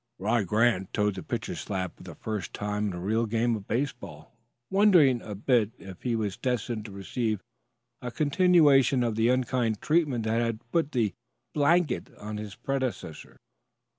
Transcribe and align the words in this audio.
Rod 0.17 0.47
Grant 0.47 0.91
toed 0.93 1.13
the 1.13 1.21
pitcher's 1.21 1.59
slab 1.59 1.95
for 1.95 2.01
the 2.01 2.15
first 2.15 2.55
time 2.55 2.87
in 2.87 2.93
a 2.93 2.99
real 2.99 3.27
game 3.27 3.55
of 3.55 3.67
baseball, 3.67 4.35
wondering 4.71 5.21
a 5.21 5.35
bit 5.35 5.73
if 5.77 6.01
he 6.01 6.15
was 6.15 6.37
destined 6.37 6.85
to 6.85 6.91
receive 6.91 7.43
a 8.01 8.09
continuation 8.09 9.03
of 9.03 9.15
the 9.15 9.29
unkind 9.29 9.79
treatment 9.79 10.23
that 10.23 10.41
had 10.41 10.71
put 10.71 10.91
"the 10.91 11.13
blanket" 11.53 12.09
on 12.17 12.37
his 12.37 12.55
predecessor. 12.55 13.37